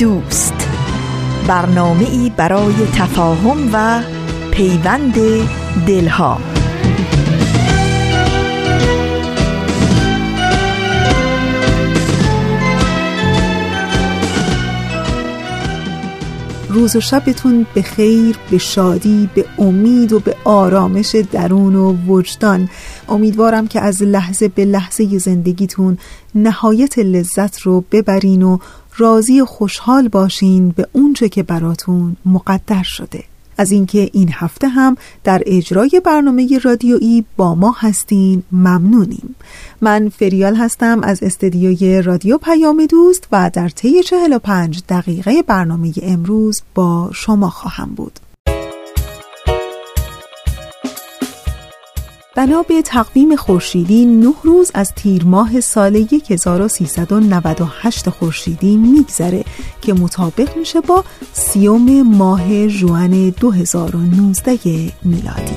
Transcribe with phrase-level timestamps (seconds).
[0.00, 0.54] دوست.
[1.48, 4.02] برنامه ای برای تفاهم و
[4.50, 5.14] پیوند
[5.86, 6.40] دلها.
[16.68, 22.68] روز و شبتون به خیر به شادی به امید و به آرامش درون و وجدان.
[23.08, 25.98] امیدوارم که از لحظه به لحظه زندگیتون
[26.34, 28.58] نهایت لذت رو ببرین و
[29.00, 33.24] راضی و خوشحال باشین به اونچه که براتون مقدر شده.
[33.58, 39.34] از اینکه این هفته هم در اجرای برنامه رادیویی با ما هستین ممنونیم.
[39.80, 46.62] من فریال هستم از استدیوی رادیو پیام دوست و در طی 45 دقیقه برنامه امروز
[46.74, 48.20] با شما خواهم بود.
[52.40, 59.44] بنا به تقویم خورشیدی نه روز از تیر ماه سال 1398 خورشیدی میگذره
[59.82, 64.58] که مطابق میشه با سیوم ماه جوان 2019
[65.02, 65.56] میلادی.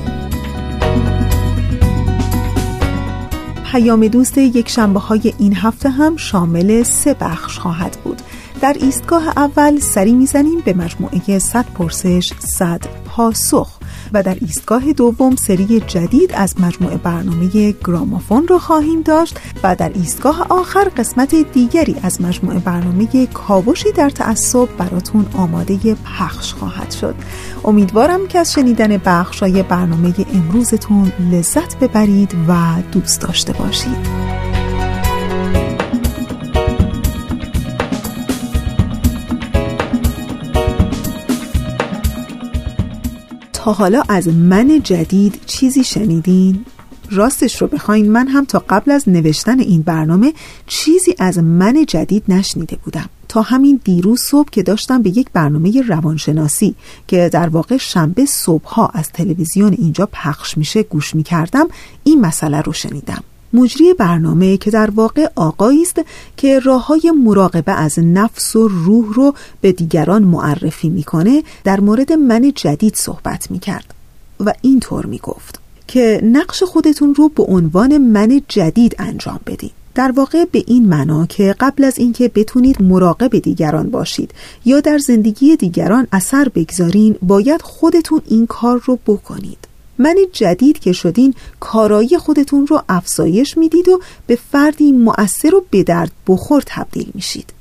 [3.72, 8.22] پیام دوست یک شنبه های این هفته هم شامل سه بخش خواهد بود.
[8.60, 13.78] در ایستگاه اول سری می‌زنیم به مجموعه 100 پرسش 100 پاسخ.
[14.12, 19.90] و در ایستگاه دوم سری جدید از مجموعه برنامه گرامافون رو خواهیم داشت و در
[19.94, 27.14] ایستگاه آخر قسمت دیگری از مجموعه برنامه کاوشی در تعصب براتون آماده پخش خواهد شد.
[27.64, 32.54] امیدوارم که از شنیدن بخشای برنامه امروزتون لذت ببرید و
[32.92, 34.53] دوست داشته باشید.
[43.72, 46.64] حالا از من جدید چیزی شنیدین؟
[47.10, 50.32] راستش رو بخواین من هم تا قبل از نوشتن این برنامه
[50.66, 55.82] چیزی از من جدید نشنیده بودم تا همین دیروز صبح که داشتم به یک برنامه
[55.82, 56.74] روانشناسی
[57.06, 61.68] که در واقع شنبه صبحها از تلویزیون اینجا پخش میشه گوش می‌کردم
[62.04, 66.00] این مسئله رو شنیدم مجری برنامه که در واقع آقایی است
[66.36, 72.12] که راه های مراقبه از نفس و روح رو به دیگران معرفی می‌کنه در مورد
[72.12, 73.94] من جدید صحبت می‌کرد
[74.40, 80.44] و اینطور می‌گفت که نقش خودتون رو به عنوان من جدید انجام بدید در واقع
[80.44, 84.30] به این معنا که قبل از اینکه بتونید مراقب دیگران باشید
[84.64, 89.73] یا در زندگی دیگران اثر بگذارین باید خودتون این کار رو بکنید.
[89.98, 95.82] من جدید که شدین کارایی خودتون رو افزایش می‌دید و به فردی مؤثر و به
[95.82, 97.52] درد بخور تبدیل میشید.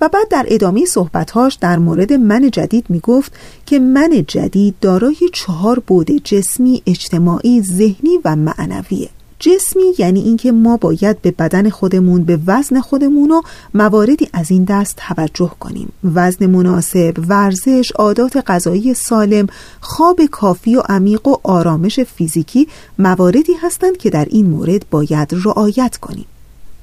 [0.00, 3.32] و بعد در ادامه صحبتهاش در مورد من جدید می‌گفت
[3.66, 9.10] که من جدید دارای چهار بود جسمی، اجتماعی، ذهنی و معنویه.
[9.44, 13.42] جسمی یعنی اینکه ما باید به بدن خودمون به وزن خودمون و
[13.74, 15.92] مواردی از این دست توجه کنیم.
[16.14, 19.46] وزن مناسب ورزش عادات غذایی سالم
[19.80, 22.68] خواب کافی و عمیق و آرامش فیزیکی
[22.98, 26.26] مواردی هستند که در این مورد باید رعایت کنیم.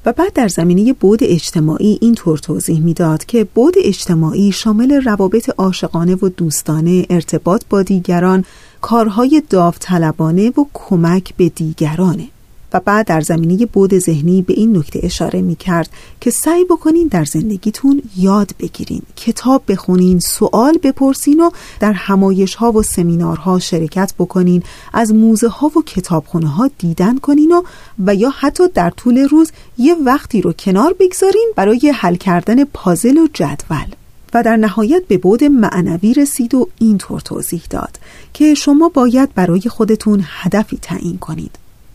[0.06, 5.50] و بعد در زمینه بود اجتماعی این طور توضیح می‌داد که بود اجتماعی شامل روابط
[5.58, 8.46] عاشقانه و دوستانه ارتباط با دیگران
[8.82, 12.28] کارهای داوطلبانه و کمک به دیگرانه.
[12.74, 15.90] و بعد در زمینه بود ذهنی به این نکته اشاره می کرد
[16.22, 21.50] که سعی بکنین در زندگیتون یاد بگیرین کتاب بخونین سوال بپرسین و
[21.80, 27.52] در همایش ها و سمینارها شرکت بکنین از موزه ها و کتابخونه ها دیدن کنین
[27.52, 27.62] و
[28.06, 33.18] و یا حتی در طول روز یه وقتی رو کنار بگذارین برای حل کردن پازل
[33.18, 33.86] و جدول.
[34.34, 38.00] و در نهایت به بود معنوی رسید و اینطور توضیح داد
[38.34, 41.52] که شما باید برای خودتون هدفی تعیین کنید.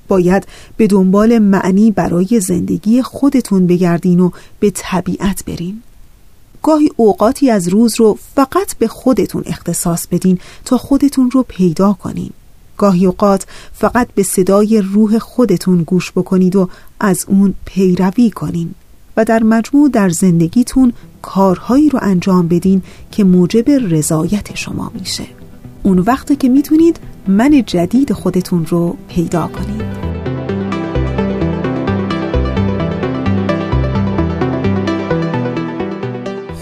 [0.08, 4.30] باید به دنبال معنی برای زندگی خودتون بگردین و
[4.60, 5.82] به طبیعت برین.
[6.62, 12.30] گاهی اوقاتی از روز رو فقط به خودتون اختصاص بدین تا خودتون رو پیدا کنین.
[12.76, 16.68] گاهی اوقات فقط به صدای روح خودتون گوش بکنید و
[17.00, 18.74] از اون پیروی کنین
[19.16, 20.92] و در مجموع در زندگیتون
[21.22, 25.45] کارهایی رو انجام بدین که موجب رضایت شما میشه.
[25.86, 29.82] اون وقت که می‌تونید من جدید خودتون رو پیدا کنید.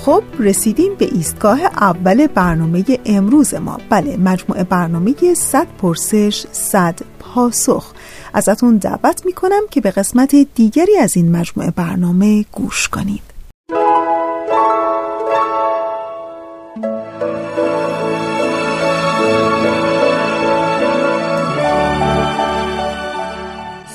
[0.01, 3.79] خب رسیدیم به ایستگاه اول برنامه امروز ما.
[3.91, 7.93] بله مجموعه برنامه 100 پرسش 100 پاسخ.
[8.35, 13.23] ازتون دعوت می‌کنم که به قسمت دیگری از این مجموعه برنامه گوش کنید.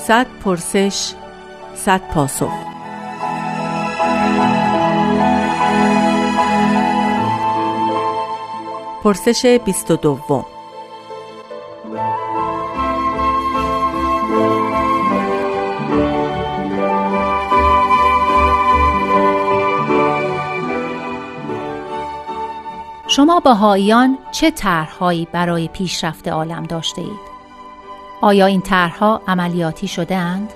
[0.10, 1.14] صد پرسش
[1.76, 2.52] صد پاسخ
[9.04, 10.46] پرسش بیست و دوم
[23.08, 27.29] شما بهاییان چه طرحهایی برای پیشرفت عالم داشته اید؟
[28.22, 30.54] آیا این طرحها عملیاتی شده اند؟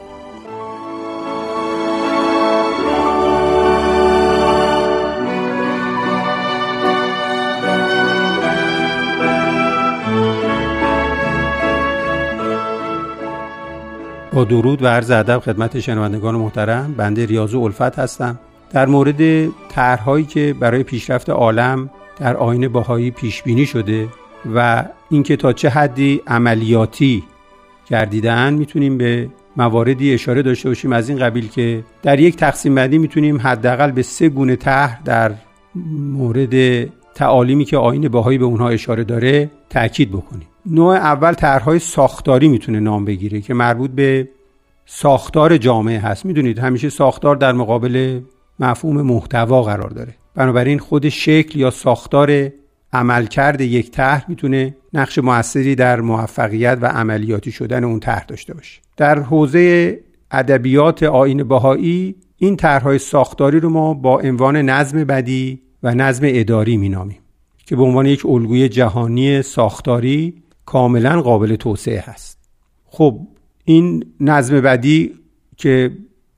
[14.33, 18.39] با درود و عرض ادب خدمت شنوندگان محترم بنده ریاض الفت هستم
[18.71, 21.89] در مورد طرحهایی که برای پیشرفت عالم
[22.19, 24.07] در آین باهایی پیش بینی شده
[24.55, 27.23] و اینکه تا چه حدی عملیاتی
[27.89, 32.97] گردیدن می‌تونیم به مواردی اشاره داشته باشیم از این قبیل که در یک تقسیم بندی
[32.97, 35.31] می‌تونیم حداقل به سه گونه طرح در
[35.95, 36.85] مورد
[37.15, 40.47] تعالیمی که آین باهایی به اونها اشاره داره تاکید بکنیم.
[40.65, 44.27] نوع اول طرحهای ساختاری می‌تونه نام بگیره که مربوط به
[44.85, 46.25] ساختار جامعه هست.
[46.25, 48.19] می‌دونید همیشه ساختار در مقابل
[48.59, 50.15] مفهوم محتوا قرار داره.
[50.35, 52.49] بنابراین خود شکل یا ساختار
[52.93, 58.81] عملکرد یک طرح می‌تونه نقش موثری در موفقیت و عملیاتی شدن اون طرح داشته باشه.
[58.97, 59.99] در حوزه
[60.31, 66.77] ادبیات آین بهایی این طرحهای ساختاری رو ما با عنوان نظم بدی و نظم اداری
[66.77, 67.19] مینامیم
[67.65, 72.37] که به عنوان یک الگوی جهانی ساختاری کاملا قابل توسعه هست.
[72.85, 73.19] خب
[73.63, 75.13] این نظم بدی
[75.57, 75.91] که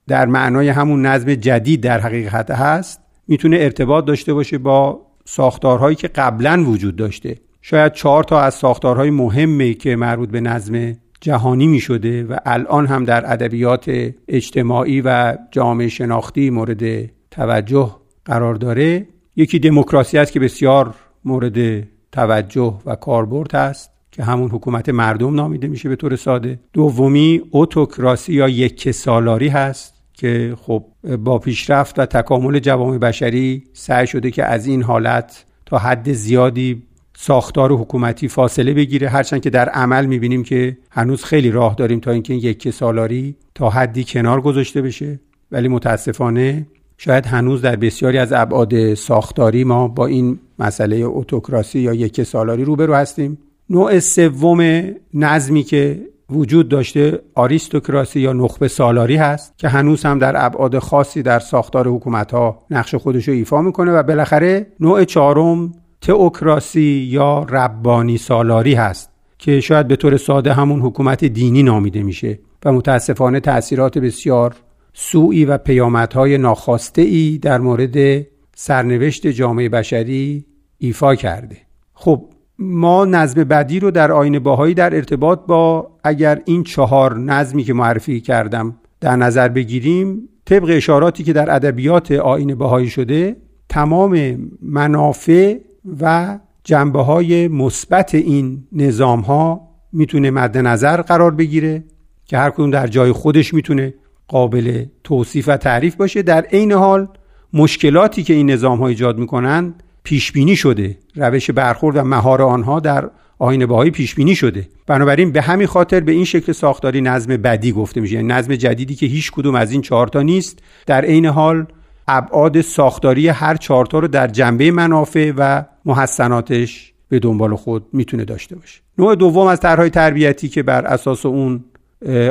[0.08, 6.08] در معنای همون نظم جدید در حقیقت هست می‌تونه ارتباط داشته باشه با ساختارهایی که
[6.08, 7.36] قبلا وجود داشته.
[7.62, 12.86] شاید چهار تا از ساختارهای مهمی که مربوط به نظم جهانی می شده و الان
[12.86, 19.06] هم در ادبیات اجتماعی و جامعه شناختی مورد توجه قرار داره.
[19.36, 20.94] یکی دموکراسی است که بسیار
[21.24, 26.60] مورد توجه و کاربرد است که همون حکومت مردم نامیده میشه به طور ساده.
[26.72, 29.95] دومی اوتوکراسی یا یک سالاری هست.
[30.16, 30.84] که خب
[31.24, 36.82] با پیشرفت و تکامل جوامع بشری سعی شده که از این حالت تا حد زیادی
[37.16, 39.08] ساختار حکومتی فاصله بگیره.
[39.08, 43.36] هرچند که در عمل می‌بینیم که هنوز خیلی راه داریم تا اینکه این یک سالاری
[43.54, 45.20] تا حدی کنار گذاشته بشه.
[45.52, 46.66] ولی متاسفانه
[46.98, 52.64] شاید هنوز در بسیاری از ابعاد ساختاری ما با این مسئله اوتوکراسی یا یک سالاری
[52.64, 53.38] روبرو هستیم.
[53.70, 54.82] نوع سوم
[55.14, 56.00] نظمی که
[56.30, 61.88] وجود داشته آریستوکراسی یا نخبه سالاری هست که هنوز هم در ابعاد خاصی در ساختار
[61.88, 68.74] حکومت ها نقش خودش رو ایفا می‌کنه و بالاخره نوع چهارم تئوکراسی یا ربانی سالاری
[68.74, 74.56] هست که شاید به طور ساده همون حکومت دینی نامیده میشه و متاسفانه تاثیرات بسیار
[74.92, 78.26] سوئی و پیامدهای ناخواسته ای در مورد
[78.56, 80.46] سرنوشت جامعه بشری
[80.78, 81.56] ایفا کرده.
[81.94, 87.62] خب ما نظم بدی رو در آین باهایی در ارتباط با اگر این چهار نظمی
[87.62, 93.36] که معرفی کردم در نظر بگیریم طبق اشاراتی که در ادبیات آین باهایی شده
[93.68, 95.56] تمام منافع
[96.00, 101.84] و جنبه های مثبت این نظام ها می‌تونه مد نظر قرار بگیره
[102.24, 103.94] که هر کدوم در جای خودش می‌تونه
[104.28, 106.22] قابل توصیف و تعریف باشه.
[106.22, 107.08] در عین حال
[107.52, 109.74] مشکلاتی که این نظام ها ایجاد می‌کنن
[110.06, 110.98] پیش بینی شده.
[111.16, 114.68] روش برخورد و مهار آنها در آین بهایی پیش بینی شده.
[114.86, 118.14] بنابراین به همین خاطر به این شکل ساختاری نظم بدی گفته میشه.
[118.14, 120.58] یعنی نظم جدیدی که هیچ کدوم از این چهارتا نیست.
[120.86, 121.66] در عین حال
[122.08, 128.56] ابعاد ساختاری هر چهارتا رو در جنبه منافع و محسناتش به دنبال خود می‌تونه داشته
[128.56, 128.80] باشه.
[128.98, 131.64] نوع دوم از طرحهای تربیتی که بر اساس اون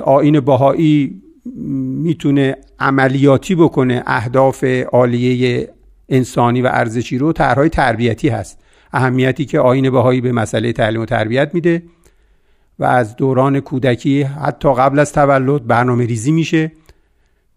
[0.05, 1.21] آین باهایی
[2.03, 5.69] می‌تونه عملیاتی بکنه اهداف عالیه
[6.09, 8.59] انسانی و ارزشی رو طرحهای تربیتی هست.
[8.93, 11.83] اهمیتی که آین بهایی به مسئله تعلیم و تربیت میده
[12.79, 16.71] و از دوران کودکی حتی قبل از تولد برنامه ریزی میشه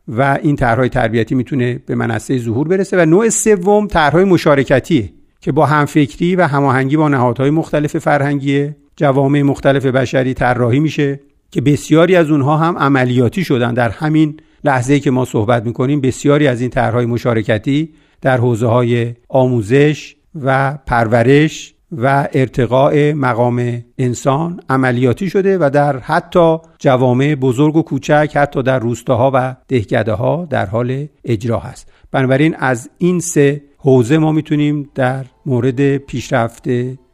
[0.08, 5.52] و این طرحهای تربیتی می‌تونه به منصه ظهور برسه و نوع سوم طرحهای مشارکتیه که
[5.52, 12.16] با همفکری و هماهنگی با نهادهای مختلف فرهنگی جوامع مختلف بشری طراحی میشه که بسیاری
[12.16, 13.74] از اونها هم عملیاتی شدن.
[13.74, 19.14] در همین لحظه که ما صحبت می‌کنیم بسیاری از این طرحهای مشارکتی در حوزه های
[19.28, 27.82] آموزش و پرورش و ارتقاء مقام انسان عملیاتی شده و در حتی جوامع بزرگ و
[27.82, 31.92] کوچک حتی در روستاها و دهکده ها در حال اجرا هست.
[32.12, 36.68] بنابراین از این سه حوزه ما می‌تونیم در مورد پیشرفت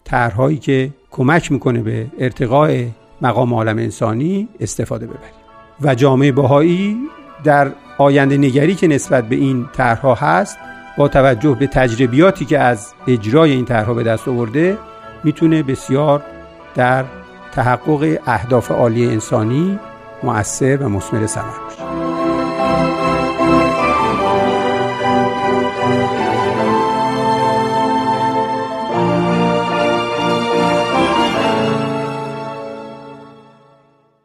[0.05, 2.85] طرحهایی که کمک می‌کنه به ارتقاء
[3.23, 5.35] مقام عالم انسانی استفاده ببریم.
[5.81, 6.97] و جامعه بهایی
[7.45, 10.59] در آینده نگری که نسبت به این طرحها هست
[10.97, 14.79] با توجه به تجربیاتی که از اجرای این طرحها به دست آورده
[15.25, 16.23] می‌تونه بسیار
[16.75, 17.05] در
[17.53, 19.79] تحقق اهداف عالی انسانی
[20.23, 21.83] مؤثر و مثمر ثمر باشه.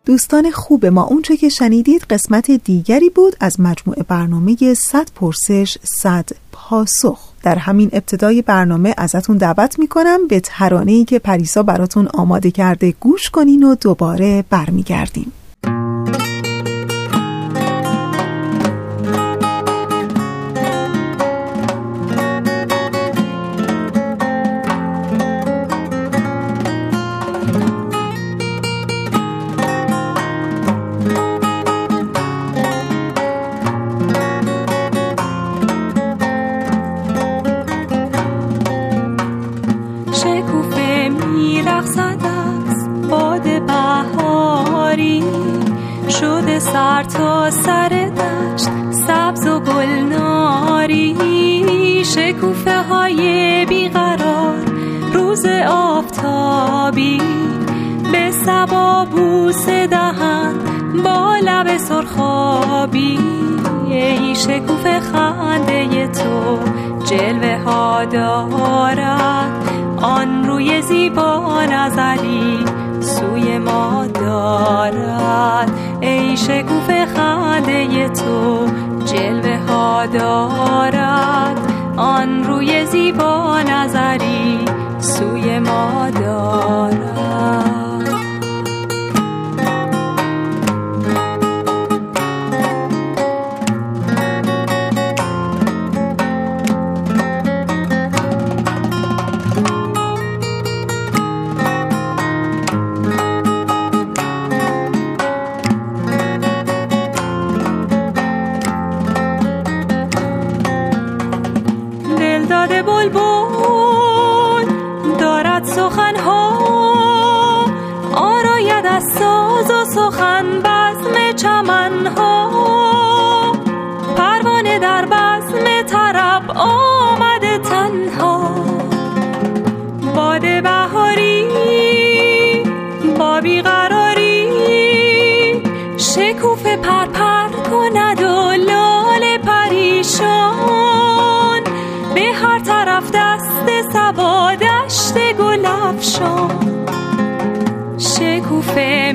[0.05, 6.29] دوستان خوب ما اونچه که شنیدید قسمت دیگری بود از مجموعه برنامه 100 پرسش 100
[6.69, 7.19] پاسخ.
[7.43, 13.29] در همین ابتدای برنامه ازتون دعوت می‌کنم به ترانه‌ای که پریسا براتون آماده کرده گوش
[13.29, 15.31] کنین و دوباره برمیگردیم.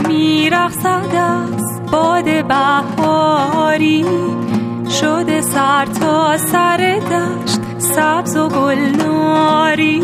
[0.08, 4.04] میرخصد از باد بهاری.
[5.00, 9.94] شده سر تا سر دشت سبز و گلناری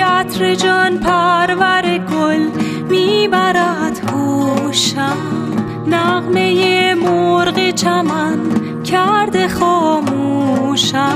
[0.00, 2.48] عطر جان پرور گل
[2.90, 5.16] می‌برد هوشم.
[5.86, 8.38] نغمه مرغ چمن
[8.84, 11.08] کرده خاموشم.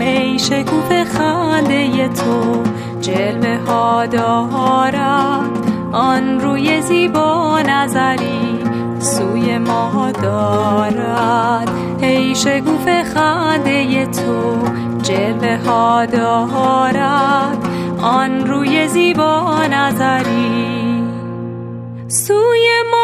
[0.00, 2.62] ای شکوف خنده تو
[3.08, 5.50] جلوه ها دارد
[5.92, 8.58] آن روی زیبا نظری
[8.98, 11.70] سوی ما دارد.
[12.00, 14.58] ای شگوف خنده تو
[15.02, 17.58] جلوه ها دارد
[18.02, 21.02] آن روی زیبا نظری
[22.08, 22.97] سوی ما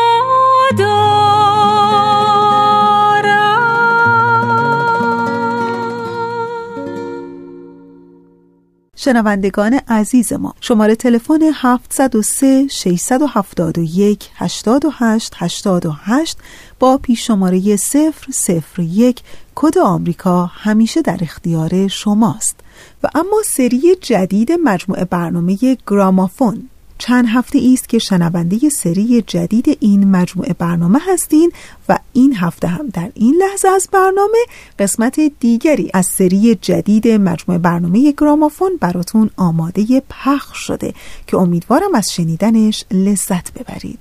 [9.04, 16.38] شنوندگان عزیز ما شماره تلفن 703 671 88 88
[16.78, 17.76] با پیش شماره
[18.78, 19.20] 001
[19.54, 22.56] کد آمریکا همیشه در اختیار شماست.
[23.02, 25.56] و اما سری جدید مجموعه برنامه
[25.87, 31.52] گرامافون چند هفته است که شنونده سری جدید این مجموعه برنامه هستین
[31.88, 34.38] و این هفته هم در این لحظه از برنامه
[34.78, 40.94] قسمت دیگری از سری جدید مجموعه برنامه گرامافون براتون آماده پخش شده
[41.26, 43.98] که امیدوارم از شنیدنش لذت ببرید.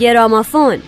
[0.00, 0.82] گرامافون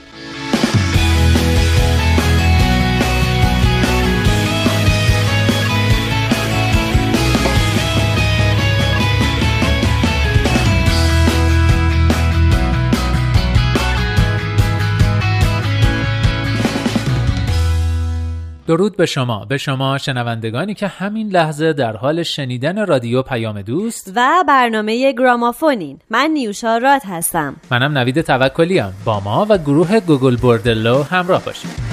[18.73, 19.45] درود به شما.
[19.45, 25.99] به شما شنوندگانی که همین لحظه در حال شنیدن رادیو پیام دوست و برنامه گرامافونین.
[26.11, 27.57] من نیوشا راد هستم.
[27.71, 31.92] منم نوید توکلیم با ما و گروه گوگل بردلو همراه باشید.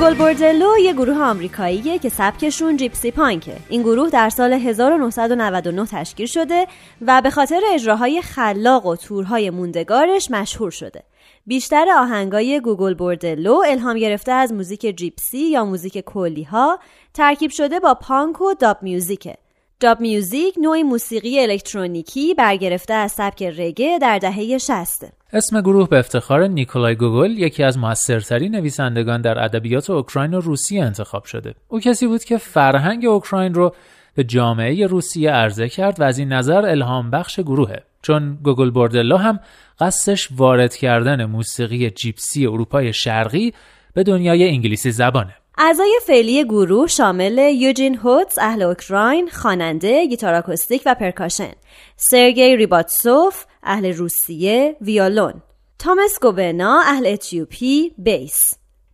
[0.00, 3.56] Gogol Bordello یه گروه آمریکاییه که سبکشون gypsy punk ه.
[3.68, 6.66] این گروه در سال 1999 تشکیل شده
[7.06, 11.02] و به خاطر اجراهای خلاق و تورهای موندگارش مشهور شده.
[11.46, 16.78] بیشتر آهنگای Gogol Bordello الهام گرفته از موزیک gypsy یا موزیک کولی ها
[17.14, 19.34] ترکیب شده با پانک و dub music ه.
[19.80, 25.98] dub music نوعی موسیقی الکترونیکی برگرفته از سبک reggae در دهه 60 اسم گروه به
[25.98, 31.54] افتخار نیکولای گوگول یکی از موثرترین نویسندگان در ادبیات اوکراین و روسیه انتخاب شده.
[31.68, 33.74] او کسی بود که فرهنگ اوکراین رو
[34.14, 37.82] به جامعه روسیه عرضه کرد و از این نظر الهام بخش گروهه.
[38.02, 39.40] چون Gogol Bordello هم
[39.80, 43.54] قصدش وارد کردن موسیقی gypsy اروپای شرقی
[43.94, 45.34] به دنیای انگلیسی زبانه.
[45.58, 51.52] اعضای فعلی گروه شامل یوجین هوتس اهل اوکراین، خواننده، گیتار آکوستیک و percussion،
[51.96, 55.42] سرگی ریباتسوف اهل روسیه، ویولون،
[55.78, 58.38] تامس گوبنا اهل اتیوپی، bass،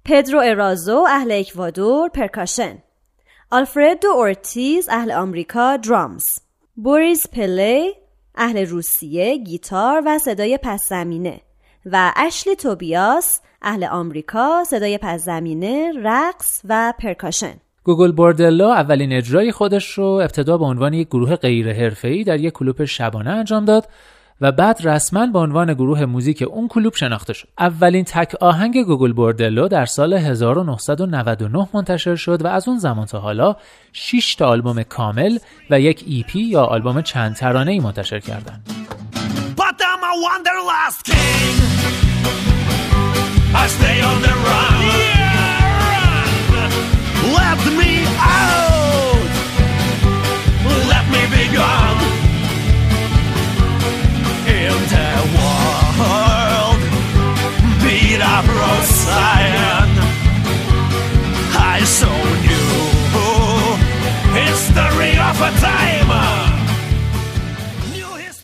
[0.04, 2.78] پدرو ارازو اهل اکوادور، percussion،
[3.50, 6.24] آلفردو اورتیز اهل آمریکا، drums،
[6.76, 7.92] بوریس پلی
[8.34, 11.40] اهل روسیه، گیتار و صدای پس زمینه.
[11.92, 17.54] و اشلی توبیاس اهل آمریکا صدای پس زمینه، رقص و percussion.
[17.84, 22.52] Gogol Bordello اولین اجرای خودش رو ابتدا به عنوان یک گروه غیر حرفه‌ای در یک
[22.52, 23.88] کلوپ شبانه انجام داد
[24.40, 27.48] و بعد رسما به عنوان گروه موزیک اون کلوب شناخته شد.
[27.58, 33.20] اولین تک آهنگ Gogol Bordello در سال 1999 منتشر شد و از اون زمان تا
[33.20, 33.56] حالا
[33.92, 35.38] 6 تا آلبوم کامل
[35.70, 38.70] و یک EP یا آلبوم چند ترانه ای منتشر کردند.
[50.90, 52.05] Let me be gone.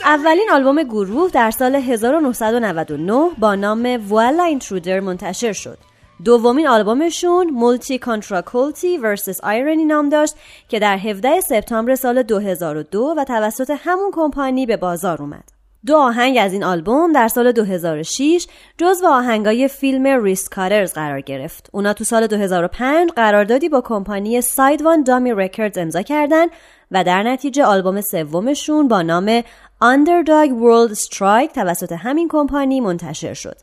[0.05, 5.79] اولین آلبوم گروه در سال 1999 با نام Voi-La Intruder منتشر شد.
[6.25, 9.41] دومین آلبومشون Multi Kontra Culti vs.
[9.45, 10.35] Irony نام داشت
[10.69, 15.62] که در 17 سپتامبر سال 2002 و توسط همون کمپانی به بازار اومد.
[15.87, 18.47] دو آهنگ از این آلبوم در سال 2006
[18.79, 21.71] جزو آهنگای فیلم Wristcutters قرار گرفت.
[21.73, 26.51] اونا تو سال 2005 قراردادی با کمپانی SideOneDummy Records امضا کردند
[26.91, 29.41] و در نتیجه آلبوم سومشون با نام
[29.83, 33.57] Underdog World Strike توسط همین کمپانی منتشر شد.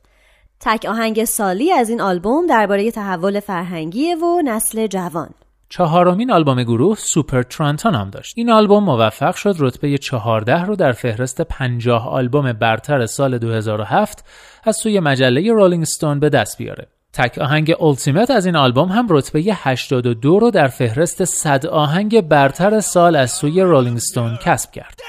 [0.60, 5.30] تک آهنگ Sally از این آلبوم درباره تحول فرهنگی و نسل جوان.
[5.70, 8.34] چهارمین آلبوم گروه Super Taranta نام داشت.
[8.38, 14.26] این آلبوم موفق شد رتبه 14 رو در فهرست 50 آلبوم برتر سال 2007
[14.64, 16.88] از سوی مجله Rolling Stone به دست بیاره.
[17.14, 22.80] تک آهنگ Ultimate از این آلبوم هم رتبه 82 رو در فهرست 100 آهنگ برتر
[22.80, 25.02] سال از سوی Rolling Stone کسب کرد.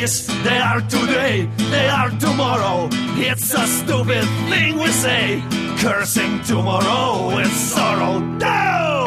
[0.00, 2.88] They are today, they are tomorrow.
[3.18, 5.42] It's a stupid thing we say.
[5.76, 8.18] Cursing tomorrow with sorrow.
[8.18, 9.06] No!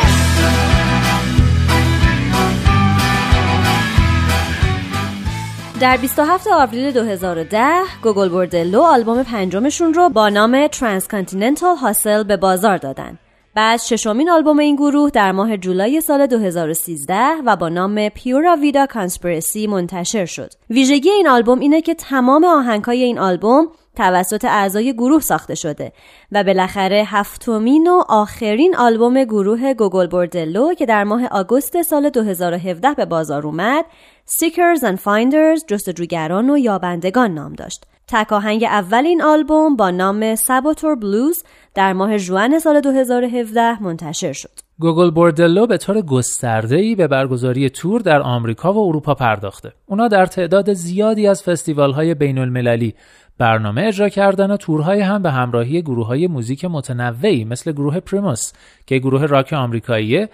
[5.81, 12.77] در 27 آوریل 2010 Gogol Bordello آلبوم پنجمشون رو با نام Trans-Continental Hustle به بازار
[12.77, 13.19] دادن.
[13.55, 18.85] بعد ششمین آلبوم این گروه در ماه جولای سال 2013 و با نام Pura Vida
[18.85, 20.51] Conspiracy منتشر شد.
[20.69, 25.91] ویژگی این آلبوم اینه که تمام آهنگهای این آلبوم توسط اعضای گروه ساخته شده
[26.31, 32.93] و بالاخره هفتمین و آخرین آلبوم گروه Gogol Bordello که در ماه آگوست سال 2017
[32.93, 33.85] به بازار اومد
[34.27, 37.85] Seekers and Finders جستجوگران و یابندگان نام داشت.
[38.07, 41.43] تک آهنگ اول این آلبوم با نام Saboteur Blues
[41.75, 44.49] در ماه جون سال 2017 منتشر شد.
[44.79, 49.71] Gogol Bordello به طور گسترده‌ای به برگزاری تور در آمریکا و اروپا پرداخته.
[49.85, 52.93] اونا در تعداد زیادی از فستیوال‌های بین المللی
[53.37, 58.51] برنامه اجرا کردن و تورهایی هم به همراهی گروه های موزیک متنوعی مثل گروه Primus
[58.87, 60.29] که گروه راک آمریکاییه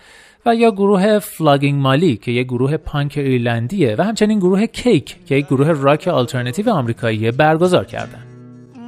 [0.46, 5.36] و یا گروه Flogging Molly که یک گروه پانک ایرلندیه و همچنین گروه Cake که
[5.36, 8.29] یک گروه راک آلترناتیو آمریکایی برگزار کردن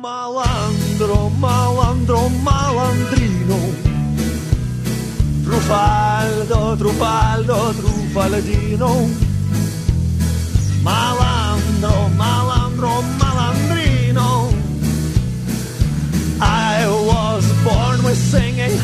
[0.01, 3.59] Malandro, malandro, malandrino.
[5.43, 8.91] Trufaldo, trufaldo, trufaldino
[10.81, 14.51] Malandro, malandro, malandrino.
[16.41, 18.75] I was born with singing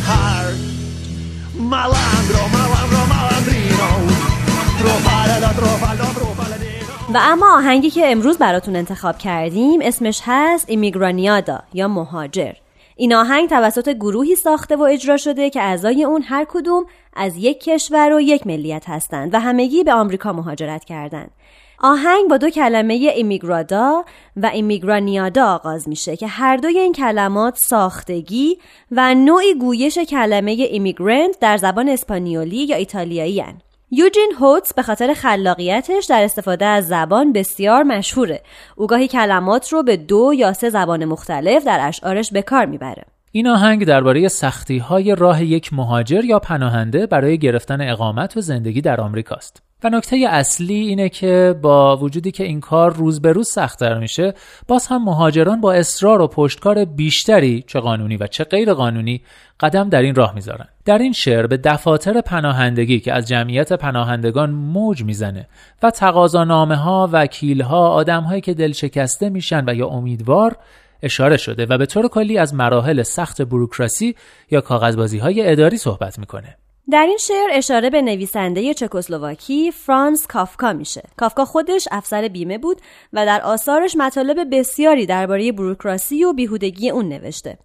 [7.22, 12.54] اما آهنگی که امروز براتون انتخاب کردیم اسمش هست ایمیگرانیادا یا مهاجر
[12.96, 17.64] این آهنگ توسط گروهی ساخته و اجرا شده که اعضای اون هر کدوم از یک
[17.64, 21.32] کشور و یک ملیت هستند و همگی به آمریکا مهاجرت کردند.
[21.80, 24.06] آهنگ با دو کلمه ایمیگرادا
[24.38, 28.58] و ایمیگرانیادا آغاز میشه که هر دوی این کلمات ساختگی
[28.92, 33.62] و نوعی گویش کلمه ایمیگرنت در زبان اسپانیولی یا ایتالیایی هن.
[33.91, 38.41] یوجین هوتس به خاطر خلاقیتش در استفاده از زبان بسیار مشهوره.
[38.76, 43.04] او گاهی کلمات رو به دو یا سه زبان مختلف در اشعارش به کار می‌بره.
[43.32, 48.82] این آهنگ درباره سختی های راه یک مهاجر یا پناهنده برای گرفتن اقامت و زندگی
[48.82, 49.67] در آمریکاست.
[49.84, 54.34] و نکته اصلی اینه که با وجودی که این کار روز به روز سختتر میشه
[54.68, 59.22] باز هم مهاجران با اصرار و پشتکار بیشتری چه قانونی و چه غیر قانونی
[59.60, 60.68] قدم در این راه می‌ذارن.
[60.86, 65.48] در این شعر به دفاتر پناهندگی که از جمعیت پناهندگان موج می‌زنه
[65.84, 70.56] و تقاضانامه ها وکیل ها آدم هایی که دل شکسته میشن و یا امیدوار
[71.04, 74.16] اشاره شده و به طور کلی از مراحل سخت بروکراسی
[74.52, 76.58] یا کاغذبازی های اداری صحبت می‌کنه.
[76.91, 81.04] در این شعر اشاره به نویسنده چکسلواکی فرانس کافکا میشه.
[81.17, 82.82] کافکا خودش افسر بیمه بود
[83.13, 87.58] و در آثارش مطالب بسیاری درباره بروکراسی و بیهودگی اون نوشته.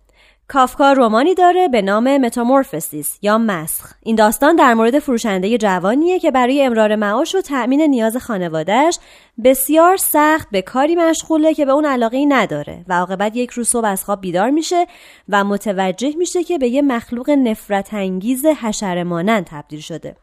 [0.49, 3.95] کافکا رومانی داره به نام متامورفسیس یا مسخ.
[4.03, 8.99] این داستان در مورد فروشنده جوانیه که برای امرار معاش و تأمین نیاز خانوادهش
[9.45, 13.87] بسیار سخت به کاری مشغوله که به اون علاقه نداره و عاقبت یک روز صبح
[13.87, 14.87] از خواب بیدار میشه
[15.29, 20.17] و متوجه میشه که به یه مخلوق نفرت انگیز حشره مانند تبدیل شده.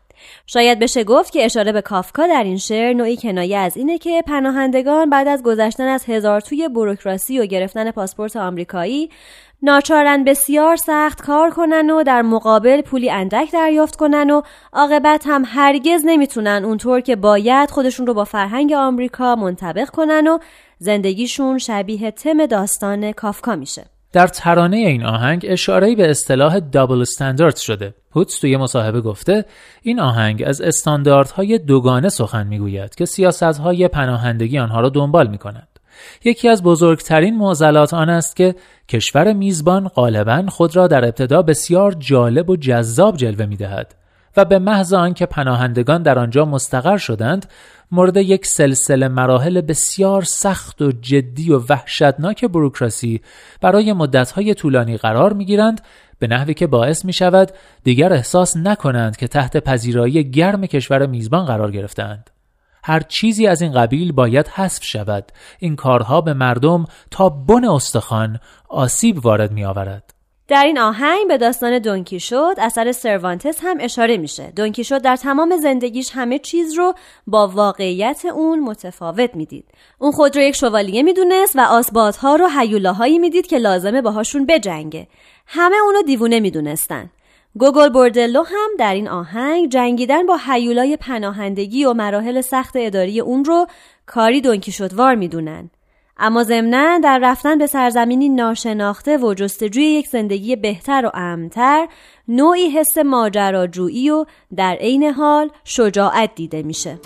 [0.45, 4.23] شاید بشه گفت که اشاره به کافکا در این شعر نوعی کنایه از اینه که
[4.27, 9.10] پناهندگان بعد از گذشتن از هزار توی بروکراسی و گرفتن پاسپورت آمریکایی
[9.62, 14.41] ناچارن بسیار سخت کار کنن و در مقابل پولی اندک دریافت کنن و
[14.73, 20.38] عاقبت هم هرگز نمی‌تونن اونطور که باید خودشون رو با فرهنگ آمریکا منطبق کنن و
[20.77, 23.98] زندگیشون شبیه تم داستان کافکا میشه.
[24.12, 27.93] در ترانه این آهنگ اشاره‌ای به اصطلاح دابل استاندارد شده.
[28.12, 29.45] هوتس توی مصاحبه گفته
[29.82, 35.67] این آهنگ از استانداردهای دوگانه سخن می‌گوید که سیاستهای پناهندگی آنها را دنبال می‌کنند.
[36.24, 38.56] یکی از بزرگترین معضلات آن است که
[38.89, 43.95] کشور میزبان غالبا خود را در ابتدا بسیار جالب و جذاب جلوه می دهد
[44.38, 47.45] و به محض آنکه پناهندگان در آنجا مستقر شدند
[47.91, 53.21] مورد یک سلسله مراحل بسیار سخت و جدی و وحشتناک بروکراسی
[53.62, 55.82] برای مدتهای طولانی قرار می گیرند
[56.19, 57.52] به نحوی که باعث می شود
[57.84, 62.30] دیگر احساس نکنند که تحت پذیرایی گرم کشور میزبان قرار گرفتند.
[62.84, 68.39] هر چیزی از این قبیل باید حذف شود این کارها به مردم تا بن استخوان
[68.69, 70.13] آسیب وارد می آورد
[70.49, 74.53] در این آهنگ به داستان دونکی شد اثر سروانتس هم اشاره میشه.
[74.55, 76.93] دونکی شد در تمام زندگیش همه چیز رو
[77.27, 79.65] با واقعیت اون متفاوت می‌دید.
[79.99, 85.07] اون خود رو یک شوالیه می‌دونست و آسبادها رو حیولاهایی می‌دید که لازمه باهاشون بجنگه.
[85.47, 87.09] همه اونو دیوونه می‌دونستن.
[87.59, 93.45] گوگل بوردلو هم در این آهنگ جنگیدن با حیولای پناهندگی و مراحل سخت اداری اون
[93.45, 93.67] رو
[94.05, 95.69] کاری دونکی شدوار می‌دونن.
[96.21, 101.88] اما ضمنا در رفتن به سرزمینی ناشناخته و جستجوی یک زندگی بهتر و امنتر
[102.27, 106.99] نوعی حس ماجراجویی و در عین حال شجاعت دیده میشه.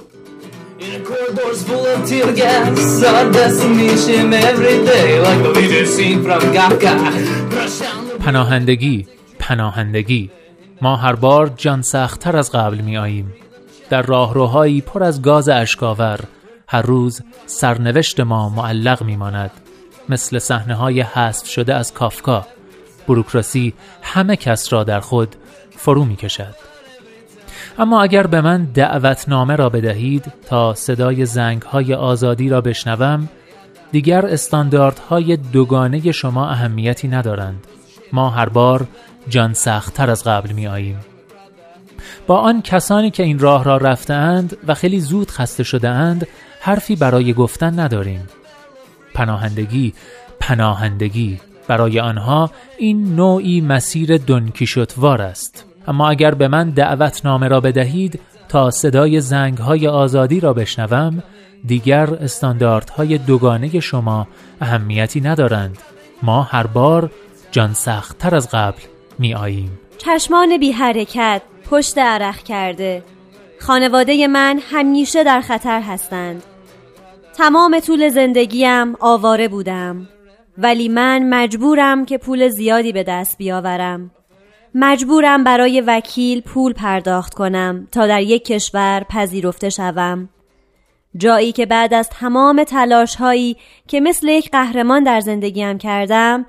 [8.19, 9.07] پناهندگی
[9.39, 10.29] پناهندگی.
[10.81, 13.33] ما هر بار جان سختتر از قبل می آییم
[13.89, 16.19] در راهروهایی پر از گاز اشکاور
[16.73, 19.51] هر روز سرنوشت ما معلق می ماند
[20.09, 22.47] مثل صحنه های حذف شده از کافکا
[23.07, 25.35] بروکراسی همه کس را در خود
[25.75, 26.55] فرو می کشد.
[27.79, 33.29] اما اگر به من دعوتنامه را بدهید تا صدای زنگ های آزادی را بشنوم
[33.91, 37.67] دیگر استانداردهای دوگانه شما اهمیتی ندارند
[38.13, 38.87] ما هر بار
[39.29, 40.99] جان سختتر از قبل می آییم.
[42.27, 46.27] با آن کسانی که این راه را رفتهاند و خیلی زود خسته شده اند
[46.65, 48.27] حرفی برای گفتن نداریم.
[49.13, 49.93] پناهندگی
[50.39, 51.39] پناهندگی.
[51.67, 55.65] برای آنها این نوعی مسیر دنکیشوتوار است.
[55.87, 61.23] اما اگر به من دعوتنامه را بدهید تا صدای زنگ های آزادی را بشنوم
[61.65, 64.27] دیگر استانداردهای دوگانه شما
[64.61, 65.77] اهمیتی ندارند.
[66.21, 67.11] ما هر بار
[67.51, 68.81] جان سختتر از قبل
[69.19, 73.03] می آییم چشمان بی حرکت پشت عرق کرده.
[73.59, 76.43] خانواده من همیشه در خطر هستند.
[77.37, 80.07] تمام طول زندگیم آواره بودم.
[80.57, 84.11] ولی من مجبورم که پول زیادی به دست بیاورم.
[84.75, 90.29] مجبورم برای وکیل پول پرداخت کنم تا در یک کشور پذیرفته شوم.
[91.17, 96.45] جایی که بعد از تمام تلاش هایی که مثل یک قهرمان در زندگیم کردم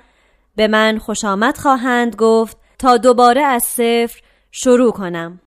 [0.55, 4.21] به من خوش آمد خواهند گفت تا دوباره از صفر
[4.51, 5.39] شروع کنم.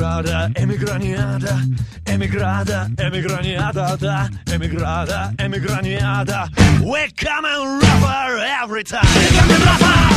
[0.00, 1.60] Emigrada, emigraniada,
[2.06, 6.48] emigrada, emigraniada, da, emigrada, emigraniada.
[6.82, 10.09] We're coming rougher every time.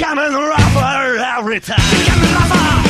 [0.00, 1.76] Becoming rougher every time.
[1.76, 2.89] Rougher.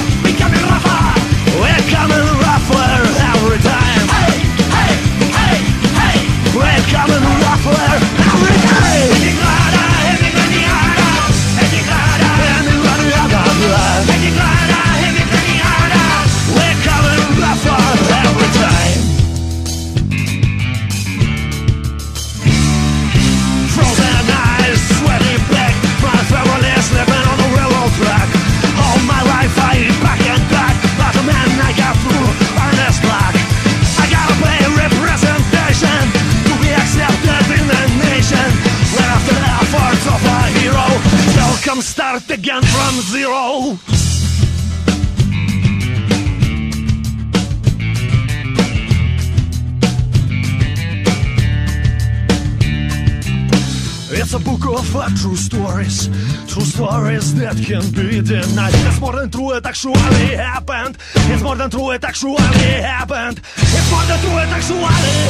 [55.89, 58.75] Stories, true stories that can be denied.
[58.87, 60.99] It's more than true, it actually happened.
[61.15, 63.41] It's more than true, it actually happened.
[63.57, 64.77] It's more than true, it actually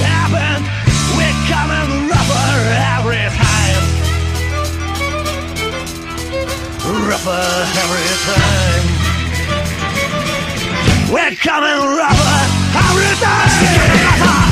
[0.03, 0.65] happened.
[1.15, 2.51] We're coming rougher
[2.99, 3.85] every time.
[7.09, 7.47] Rougher
[7.83, 8.87] every time.
[11.13, 12.39] We're coming rougher
[12.75, 14.50] every time.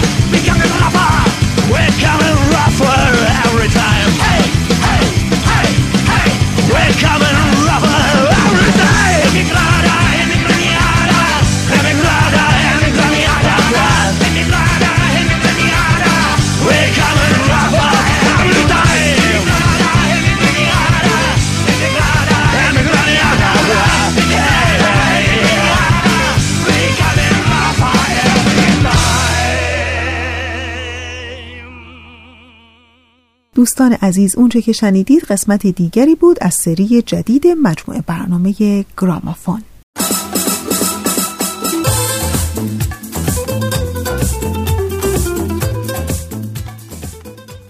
[33.78, 38.54] دوستان عزیز اونچه که شنیدید قسمت دیگری بود از سری جدید مجموعه برنامه
[39.00, 39.62] گرامافون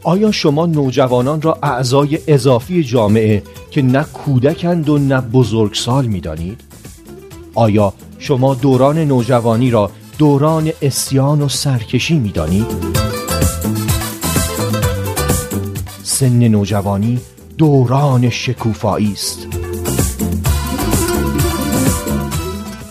[0.03, 6.61] آیا شما نوجوانان را اعضای اضافی جامعه که نه کودکند و نه بزرگسال می دانید؟
[7.55, 13.28] آیا شما دوران نوجوانی را دوران اسیان و سرکشی می دانید؟
[16.19, 17.21] سن نوجوانی
[17.59, 19.47] دوران شکوفایی است.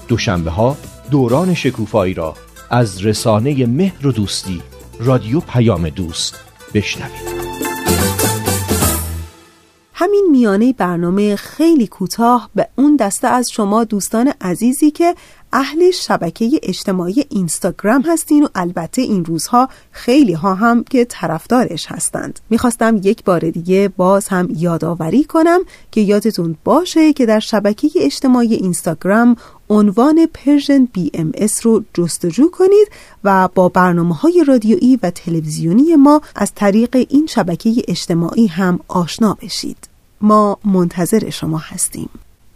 [0.07, 0.77] دوشنبه ها
[1.11, 2.35] دوران شکوفایی را
[2.69, 4.61] از رسانه مهر و دوستی
[4.99, 6.35] رادیو پیام دوست
[6.73, 7.27] بشنوید.
[9.93, 15.15] همین میانه برنامه خیلی کوتاه به اون دسته از شما دوستان عزیزی که
[15.57, 22.39] اهل شبکه اجتماعی اینستاگرام هستین و البته این روزها خیلی ها هم که طرفدارش هستند.
[22.49, 25.59] می‌خواستم یک بار دیگه باز هم یادآوری کنم
[25.91, 29.35] که یادتون باشه که در شبکه اجتماعی اینستاگرام
[29.69, 32.87] عنوان Persian BMS رو جستجو کنید
[33.23, 39.37] و با برنامه های رادیویی و تلویزیونی ما از طریق این شبکه اجتماعی هم آشنا
[39.41, 39.77] بشید.
[40.21, 42.09] ما منتظر شما هستیم.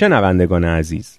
[0.00, 1.18] شنوندگان عزیز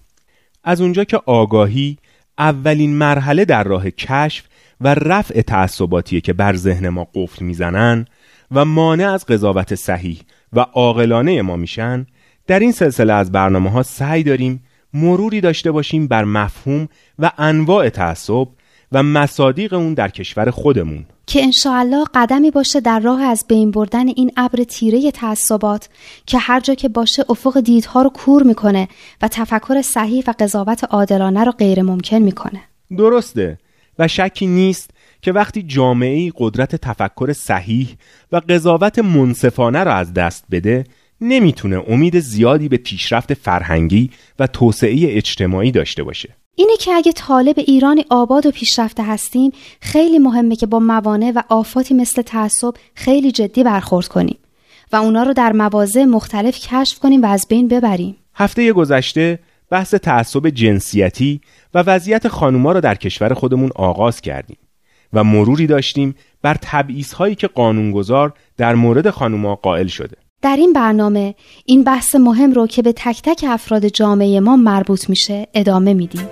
[0.64, 1.98] از اونجا که آگاهی
[2.38, 4.46] اولین مرحله در راه کشف
[4.82, 8.06] و رفع تعصباتیه که بر ذهن ما قفل می‌زنن
[8.52, 10.22] و مانع از قضاوت صحیح
[10.54, 12.06] و عاقلانه ما میشن
[12.48, 14.64] در این سلسله از برنامه ها سعی داریم
[14.94, 16.88] مروری داشته باشیم بر مفهوم
[17.20, 18.48] و انواع تعصب
[18.92, 21.06] و مصادیق اون در کشور خودمون.
[21.28, 25.90] که انشاءالله قدمی باشه در راه از بین بردن این ابر تیره تعصبات
[26.26, 28.88] که هر جا که باشه افق دیدها رو کور می‌کنه
[29.22, 32.62] و تفکر صحیح و قضاوت عادلانه رو غیر ممکن می‌کنه.
[32.98, 33.58] درسته.
[34.00, 34.90] و شکی نیست
[35.22, 37.88] که وقتی جامعه قدرت تفکر صحیح
[38.32, 40.84] و قضاوت منصفانه را از دست بده
[41.22, 46.36] نمی‌تونه امید زیادی به پیشرفت فرهنگی و توسعه اجتماعی داشته باشه.
[46.56, 51.42] اینه که اگه طالب ایرانی آباد و پیشرفته هستیم خیلی مهمه که با موانع و
[51.50, 54.38] آفاتی مثل تعصب خیلی جدی برخورد کنیم
[54.92, 58.16] و اونا رو در مواضع مختلف کشف کنیم و از بین ببریم.
[58.36, 61.42] هفته گذشته بحث تعصب جنسیتی
[61.74, 64.58] و وضعیت خانوما رو در کشور خودمون آغاز کردیم
[65.14, 70.18] و مروری داشتیم بر تبعیض هایی که قانونگذار در مورد خانوما قائل شده.
[70.42, 75.10] در این برنامه این بحث مهم رو که به تک تک افراد جامعه ما مربوط
[75.10, 76.28] میشه ادامه میدیم.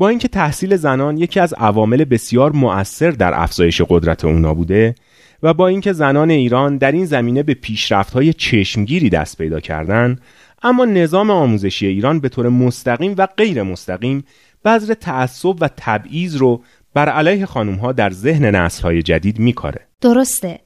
[0.00, 4.94] با اینکه تحصیل زنان یکی از عوامل بسیار مؤثر در افزایش قدرت اونا بوده
[5.42, 10.20] و با اینکه زنان ایران در این زمینه به پیشرفت‌های چشمگیری دست پیدا کردند
[10.62, 14.24] اما نظام آموزشی ایران به طور مستقیم و غیر مستقیم
[14.64, 16.62] بذر تعصب و تبعیض رو
[16.94, 19.86] بر علیه خانمها در ذهن نسل‌های جدید میکاره.
[20.00, 20.60] درسته.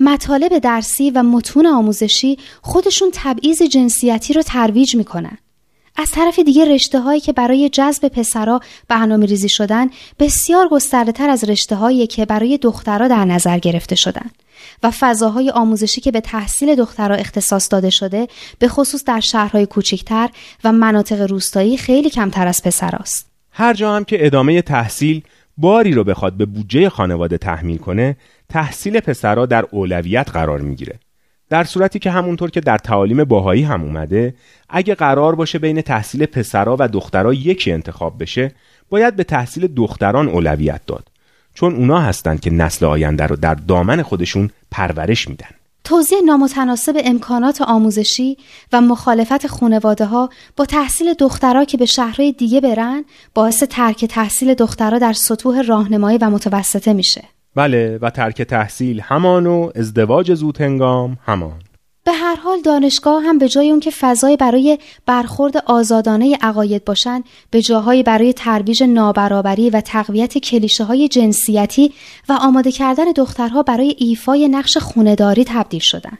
[0.00, 5.38] مطالب درسی و متون آموزشی خودشون تبعیض جنسیتی رو ترویج می‌کنن.
[6.00, 9.86] از طرف دیگه رشته هایی که برای جذب پسرا برنامه ریزی شدن
[10.18, 14.30] بسیار گسترده تر از رشته هایی که برای دخترها در نظر گرفته شدن
[14.82, 18.26] و فضاهای آموزشی که به تحصیل دخترها اختصاص داده شده
[18.58, 20.28] به خصوص در شهرهای کوچکتر
[20.64, 23.30] و مناطق روستایی خیلی کمتر از پسراست.
[23.50, 25.22] هر جا هم که ادامه تحصیل
[25.56, 28.16] باری رو بخواد به بودجه خانواده تحمیل کنه
[28.48, 30.98] تحصیل پسرها در اولویت قرار می‌گیره
[31.50, 34.34] در صورتی که همونطور که در تعالیم باهایی هم اومده
[34.68, 38.52] اگه قرار باشه بین تحصیل پسرا و دخترها یکی انتخاب بشه
[38.90, 41.08] باید به تحصیل دختران اولویت داد.
[41.54, 45.48] چون اونا هستند که نسل آینده رو در دامن خودشون پرورش میدن.
[45.84, 48.36] توضیح نامتناسب امکانات آموزشی
[48.72, 54.54] و مخالفت خانواده ها با تحصیل دخترها که به شهرهای دیگه برن باعث ترک تحصیل
[54.54, 57.24] دخترها در سطوح راهنمایی و متوسطه میشه.
[57.58, 61.58] بله و ترک تحصیل همان و ازدواج زود هنگام همان
[62.04, 67.22] به هر حال دانشگاه هم به جای اون که فضای برای برخورد آزادانه عقاید باشن
[67.50, 71.92] به جاهای برای ترویج نابرابری و تقویت کلیشه های جنسیتی
[72.28, 76.18] و آماده کردن دخترها برای ایفای نقش خونداری تبدیل شدن.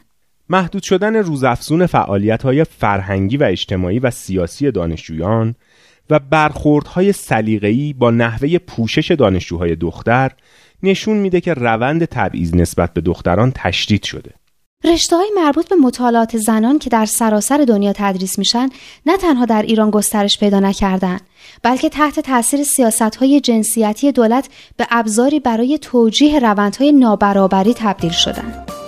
[0.49, 5.55] محدود شدن روزافزون فعالیت های فرهنگی و اجتماعی و سیاسی دانشجویان
[6.09, 10.31] و برخوردهای سلیقه‌ای با نحوه پوشش دانشجوهای دختر
[10.83, 14.33] نشون میده که روند تبعیض نسبت به دختران تشدید شده.
[14.83, 18.69] رشته های مربوط به مطالعات زنان که در سراسر دنیا تدریس میشن
[19.05, 21.19] نه تنها در ایران گسترش پیدا نکردن
[21.63, 28.78] بلکه تحت تاثیر سیاست های جنسیتی دولت به ابزاری برای توجیه روندهای نابرابری تبدیل شدند.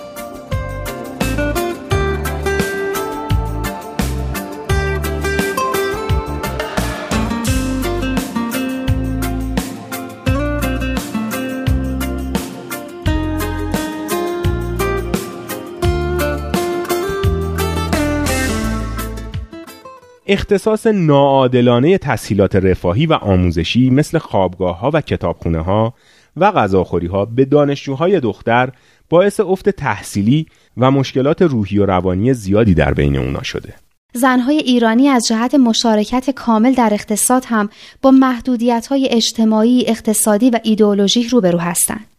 [20.32, 25.94] اختصاص ناعادلانه تسهیلات رفاهی و آموزشی مثل خوابگاه ها و کتابخونه ها
[26.36, 28.72] و غذاخوری ها به دانشجوهای دختر
[29.08, 33.74] باعث افت تحصیلی و مشکلات روحی و روانی زیادی در بین اونا شده.
[34.14, 37.68] زنهای ایرانی از جهت مشارکت کامل در اقتصاد هم
[38.02, 42.11] با محدودیت های اجتماعی، اقتصادی و ایدئولوژیک روبرو هستند.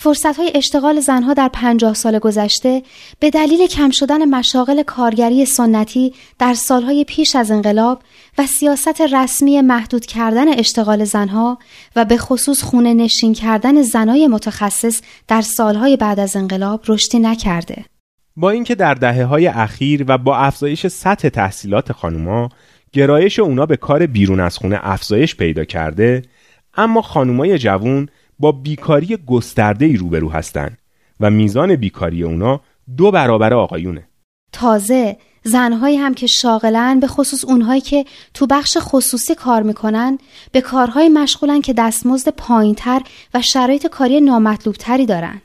[0.00, 2.82] فرصت های اشتغال زنها در پنجاه سال گذشته
[3.20, 8.02] به دلیل کم شدن مشاغل کارگری سنتی در سالهای پیش از انقلاب
[8.38, 11.58] و سیاست رسمی محدود کردن اشتغال زنها
[11.96, 17.84] و به خصوص خونه نشین کردن زنای متخصص در سالهای بعد از انقلاب رشدی نکرده.
[18.36, 22.48] با اینکه در دهه های اخیر و با افزایش سطح تحصیلات خانوما
[22.92, 26.22] گرایش اونا به کار بیرون از خونه افزایش پیدا کرده
[26.74, 28.08] اما خانومای جوون
[28.38, 30.78] با بیکاری گسترده ای روبرو هستند
[31.20, 32.60] و میزان بیکاری اونا
[32.96, 34.08] دو برابر آقایونه.
[34.52, 40.18] تازه زنهایی هم که شاغلن به خصوص اونهایی که تو بخش خصوصی کار می‌کنن
[40.52, 43.02] به کارهای مشغولن که دستمزد پایینتر
[43.34, 45.42] و شرایط کاری نامطلوبتری دارن.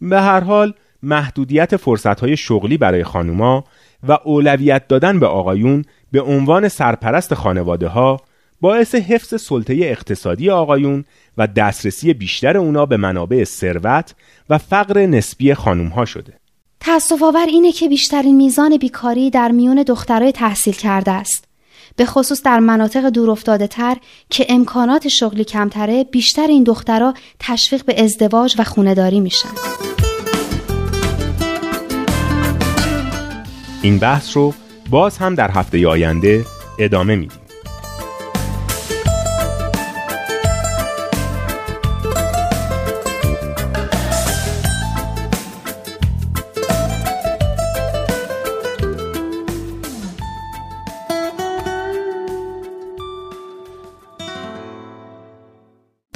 [0.00, 3.64] به هر حال محدودیت فرصتهای شغلی برای خانوما
[4.08, 8.20] و اولویت دادن به آقایون به عنوان سرپرست خانواده ها
[8.60, 11.04] باعث حفظ سلطه اقتصادی آقایون
[11.38, 14.14] و دسترسی بیشتر اونا به منابع ثروت
[14.50, 16.32] و فقر نسبی خانوم ها شده.
[16.80, 21.44] تاسف آور اینه که بیشترین میزان بیکاری در میون دخترای تحصیل کرده است.
[21.96, 23.96] به خصوص در مناطق دورافتاده تر
[24.30, 29.48] که امکانات شغلی کمتره بیشتر این دخترها تشویق به ازدواج و خونداری میشن.
[33.82, 34.54] این بحث رو
[34.90, 36.44] باز هم در هفته آینده
[36.78, 37.39] ادامه میدیم.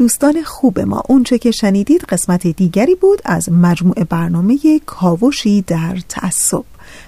[0.05, 1.02] دوستان خوب ما.
[1.09, 6.64] اونچه که شنیدید قسمت دیگری بود از مجموعه برنامه کاوشی در تعصب.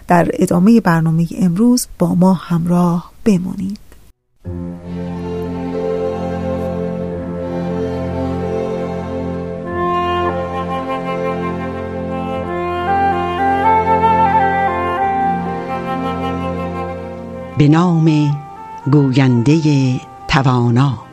[0.09, 3.79] در ادامه برنامه امروز با ما همراه بمانید
[17.59, 18.37] به نام
[18.93, 19.61] گوینده
[20.29, 21.06] توانا.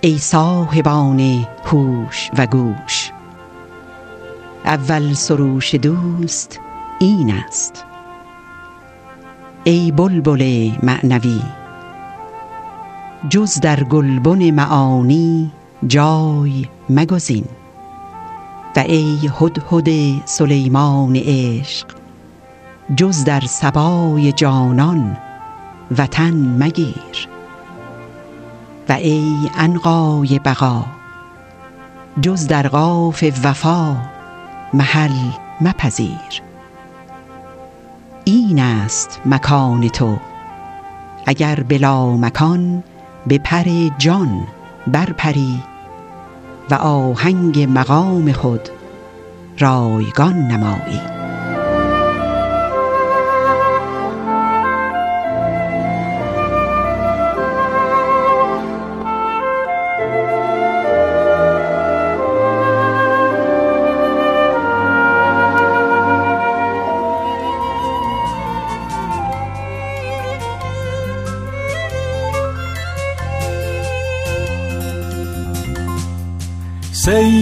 [0.00, 3.10] ای صاحبان هوش و گوش.
[4.64, 6.60] اول سروش دوست
[6.98, 7.84] این است.
[9.64, 11.40] ای بلبل معنوی
[13.28, 15.50] جز در گلبن معانی
[15.86, 17.44] جای مگزین.
[18.76, 21.86] و ای هدهد سلیمان عشق
[22.96, 25.16] جز در سبای جانان
[25.98, 27.37] وطن مگیر.
[28.88, 30.84] و ای انقای بقا
[32.20, 33.96] جز در قاف وفا
[34.74, 35.30] محل
[35.60, 36.42] مپذیر.
[38.24, 40.16] این است مکان تو
[41.26, 42.82] اگر بلا مکان
[43.26, 43.64] به پر
[43.98, 44.46] جان
[44.86, 45.62] برپری
[46.70, 48.68] و آهنگ مقام خود
[49.58, 51.17] رایگان نمایی.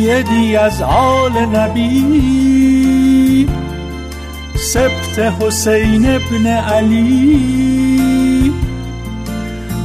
[0.06, 3.48] سیدی از آل نبی.
[4.54, 8.52] سبت حسین ابن علی.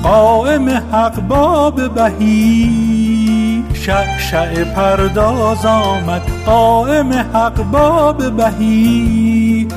[0.03, 3.63] قائم حق باب بهی.
[3.73, 9.67] شعشع پرداز آمد قائم حق باب بهی.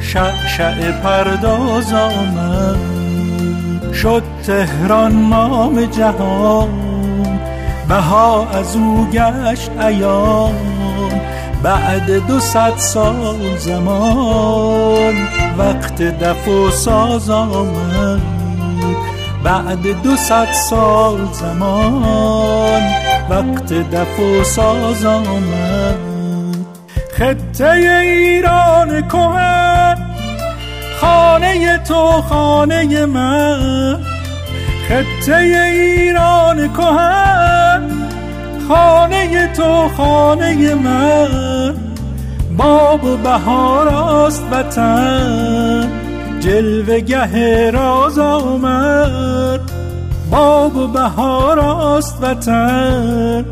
[0.00, 2.76] شعشع پرداز آمد.
[3.92, 6.83] شد تهران نام جهان.
[7.88, 10.54] بها از او گشت ایام
[11.62, 15.14] بعد دو صد سال زمان
[15.58, 18.20] وقت دف و ساز آمد.
[19.44, 22.82] بعد دو صد سال زمان
[23.30, 25.98] وقت دف و ساز آمد.
[27.18, 29.96] خطه ایران کهن
[31.00, 33.98] خانه تو خانه من.
[34.88, 37.73] خطه ایران کهن
[38.68, 41.74] خانه تو خانه من.
[42.56, 45.88] باب و بهار است وطن.
[46.40, 49.60] جلوه گه راز آمد.
[50.30, 53.44] باب و بهار است وطن.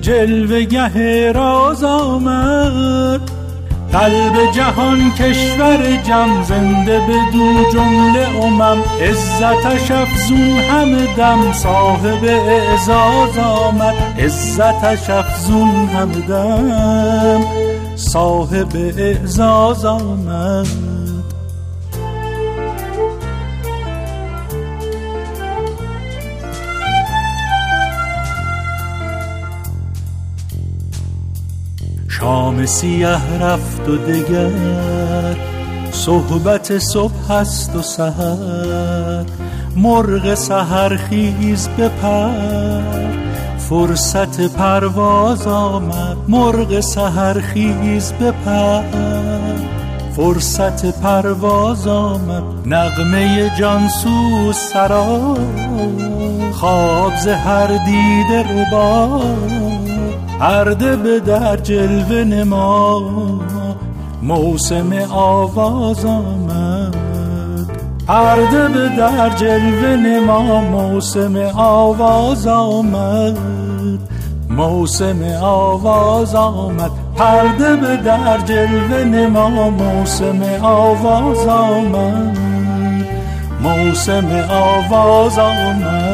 [0.00, 3.20] جلوه گه راز آمد.
[3.92, 8.82] قلب جهان کشور جم زنده به دو جمله امم.
[9.00, 13.94] عزتش افزون همه دم صاحب اعزاز آمد.
[14.18, 17.40] عزتش افزون همه دم
[17.96, 20.66] صاحب اعزاز آمد
[32.08, 35.36] شام سیه رفت و دگر
[35.92, 39.24] صحبت صبح است و سهر
[39.76, 43.31] مرغ سهر خیز بپر
[43.72, 48.82] فرصت پرواز آمد مرغ سهر خیز بپر
[50.16, 55.36] فرصت پرواز آمد نغمه جانسوز سرا
[56.52, 59.20] خواب هر دیده ربا
[60.38, 63.02] پرده به در جلوه نما.
[64.22, 66.96] موسم آواز آمد
[68.06, 70.60] پرده به در جلوه نما.
[70.60, 73.61] موسم آواز آمد.
[74.50, 76.90] موسم آواز آمد.
[77.16, 82.38] پرده به در جلوه نما موسم آواز آمد.
[83.62, 86.11] موسم آواز آمد.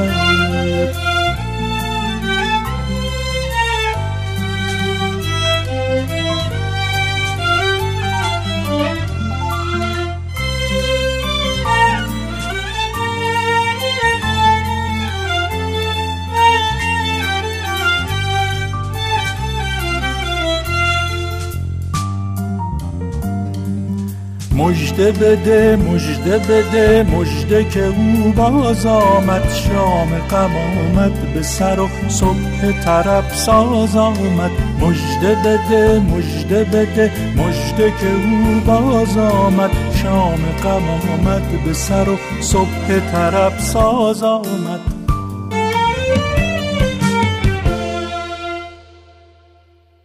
[24.59, 31.89] مجده بده مجده بده مجده که او باز آمد شام غم آمد به سر و
[32.09, 34.51] صبح طرب ساز آمد.
[34.81, 39.71] مجده بده مجده بده مجده که او باز آمد
[40.03, 44.81] شام غم آمد به سر و صبح طرب ساز آمد.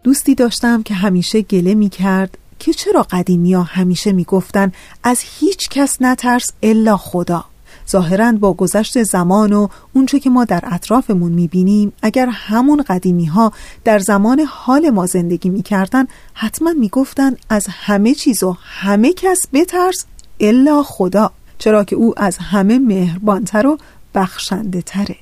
[0.03, 4.71] دوستی داشتم که همیشه گله می کرد که چرا قدیمی ها همیشه می‌گفتن
[5.03, 7.45] از هیچ کس نترس الا خدا.
[7.89, 13.51] ظاهرا با گذشت زمان و اونچه که ما در اطرافمون می‌بینیم اگر همون قدیمی ها
[13.83, 20.05] در زمان حال ما زندگی می‌کردن حتما می‌گفتن از همه چیز و همه کس بترس
[20.39, 21.31] الا خدا.
[21.57, 23.77] چرا که او از همه مهربانتر و
[24.15, 25.15] بخشنده تره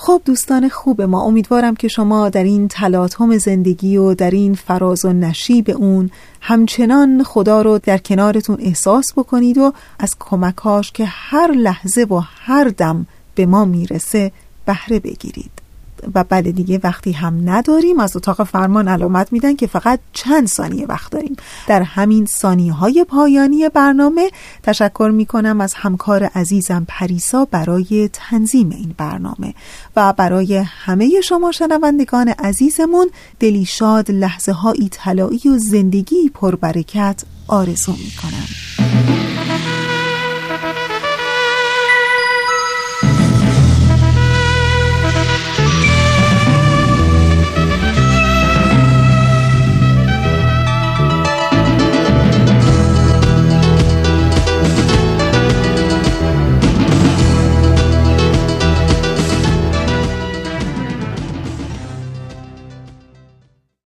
[0.00, 5.04] خب دوستان خوب ما امیدوارم که شما در این تلاطم زندگی و در این فراز
[5.04, 11.52] و نشیب اون همچنان خدا رو در کنارتون احساس بکنید و از کمکاش که هر
[11.52, 14.32] لحظه و هر دم به ما می‌رسه
[14.66, 15.67] بهره بگیرید.
[16.14, 20.86] و بله دیگه وقتی هم نداریم از اتاق فرمان علامت میدن که فقط چند ثانیه
[20.86, 21.36] وقت داریم.
[21.66, 24.30] در همین ثانیه های پایانی برنامه
[24.62, 29.54] تشکر می‌کنم از همکار عزیزم پریسا برای تنظیم این برنامه
[29.96, 37.92] و برای همه شما شنوندگان عزیزمون دلی شاد لحظه هایی طلایی و زندگی پربرکت آرزو
[37.92, 38.48] می‌کنم.